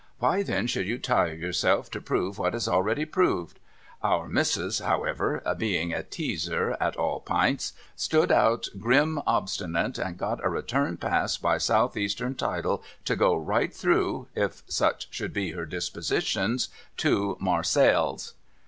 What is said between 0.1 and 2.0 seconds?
Why then should you tire yourself